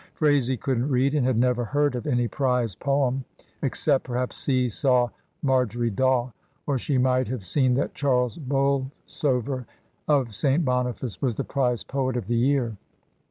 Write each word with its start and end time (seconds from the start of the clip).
Phraisie 0.15 0.59
couldn't 0.59 0.89
read, 0.89 1.13
and 1.13 1.23
had 1.27 1.37
never 1.37 1.63
heard 1.63 1.93
of 1.93 2.07
any 2.07 2.27
prize 2.27 2.73
poem, 2.73 3.23
ex 3.61 3.81
cept 3.83 4.03
perhaps 4.05 4.35
"See 4.35 4.67
Saw, 4.67 5.09
Margery 5.43 5.91
Daw," 5.91 6.31
or 6.65 6.79
she 6.79 6.97
might 6.97 7.27
have 7.27 7.45
seen 7.45 7.75
that 7.75 7.93
Charles 7.93 8.35
Bolsover 8.35 9.67
of 10.07 10.33
St. 10.33 10.65
Boniface 10.65 11.21
was 11.21 11.35
the 11.35 11.43
prize 11.43 11.83
poet 11.83 12.17
of 12.17 12.25
the 12.25 12.35
year. 12.35 12.77